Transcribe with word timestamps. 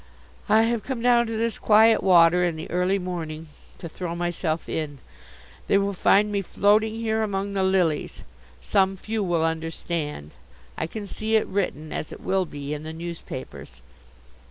I 0.49 0.63
have 0.63 0.81
come 0.83 1.03
down 1.03 1.27
to 1.27 1.37
this 1.37 1.59
quiet 1.59 2.01
water 2.01 2.43
in 2.43 2.55
the 2.55 2.71
early 2.71 2.97
morning 2.97 3.45
to 3.77 3.87
throw 3.87 4.15
myself 4.15 4.67
in. 4.67 4.97
They 5.67 5.77
will 5.77 5.93
find 5.93 6.31
me 6.31 6.41
floating 6.41 6.95
here 6.95 7.21
among 7.21 7.53
the 7.53 7.61
lilies. 7.61 8.23
Some 8.61 8.97
few 8.97 9.21
will 9.21 9.43
understand. 9.45 10.31
I 10.75 10.87
can 10.87 11.05
see 11.05 11.35
it 11.35 11.45
written, 11.45 11.93
as 11.93 12.11
it 12.11 12.19
will 12.19 12.45
be, 12.45 12.73
in 12.73 12.81
the 12.81 12.93
newspapers. 12.93 13.83